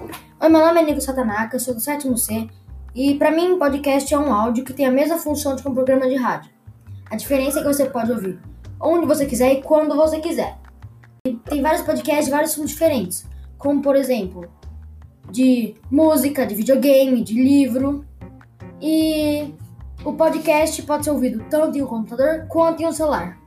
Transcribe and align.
Oi, 0.00 0.48
meu 0.48 0.60
nome 0.60 0.80
é 0.80 0.84
Nico 0.84 1.00
Satanaka, 1.02 1.58
sou 1.58 1.74
do 1.74 1.80
sétimo 1.80 2.16
C, 2.16 2.48
e 2.94 3.16
para 3.16 3.30
mim 3.30 3.58
podcast 3.58 4.12
é 4.14 4.18
um 4.18 4.32
áudio 4.32 4.64
que 4.64 4.72
tem 4.72 4.86
a 4.86 4.90
mesma 4.90 5.18
função 5.18 5.54
de 5.54 5.68
um 5.68 5.74
programa 5.74 6.08
de 6.08 6.14
rádio. 6.14 6.50
A 7.10 7.16
diferença 7.16 7.58
é 7.58 7.62
que 7.62 7.68
você 7.68 7.84
pode 7.84 8.10
ouvir 8.10 8.40
onde 8.80 9.04
você 9.04 9.26
quiser 9.26 9.52
e 9.52 9.62
quando 9.62 9.94
você 9.94 10.18
quiser. 10.18 10.56
E 11.26 11.34
tem 11.34 11.60
vários 11.60 11.82
podcasts 11.82 12.24
de 12.24 12.30
vários 12.30 12.54
filmes 12.54 12.72
diferentes, 12.72 13.26
como 13.58 13.82
por 13.82 13.94
exemplo, 13.94 14.50
de 15.30 15.74
música, 15.90 16.46
de 16.46 16.54
videogame, 16.54 17.22
de 17.22 17.34
livro. 17.34 18.02
E 18.80 19.52
o 20.02 20.14
podcast 20.14 20.82
pode 20.84 21.04
ser 21.04 21.10
ouvido 21.10 21.44
tanto 21.50 21.76
em 21.76 21.82
um 21.82 21.86
computador 21.86 22.46
quanto 22.48 22.82
em 22.82 22.86
um 22.86 22.92
celular. 22.92 23.38